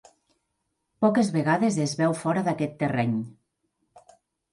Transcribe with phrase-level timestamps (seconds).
[1.03, 3.13] Poques vegades es veu fora d'aquest terreny.